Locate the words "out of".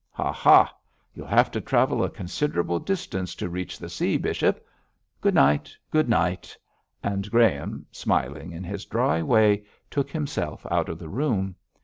10.71-10.97